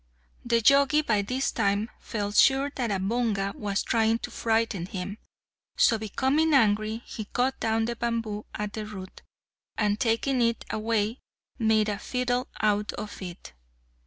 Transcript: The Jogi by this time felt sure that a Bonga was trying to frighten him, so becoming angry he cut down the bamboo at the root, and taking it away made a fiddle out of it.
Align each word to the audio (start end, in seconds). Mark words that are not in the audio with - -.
The 0.43 0.61
Jogi 0.63 1.03
by 1.03 1.21
this 1.21 1.51
time 1.51 1.91
felt 1.99 2.35
sure 2.35 2.71
that 2.73 2.89
a 2.89 2.97
Bonga 2.97 3.53
was 3.55 3.83
trying 3.83 4.17
to 4.25 4.31
frighten 4.31 4.87
him, 4.87 5.19
so 5.77 5.99
becoming 5.99 6.55
angry 6.55 7.03
he 7.05 7.25
cut 7.25 7.59
down 7.59 7.85
the 7.85 7.95
bamboo 7.95 8.47
at 8.55 8.73
the 8.73 8.87
root, 8.87 9.21
and 9.77 9.99
taking 9.99 10.41
it 10.41 10.65
away 10.71 11.19
made 11.59 11.87
a 11.87 11.99
fiddle 11.99 12.47
out 12.61 12.93
of 12.93 13.21
it. 13.21 13.53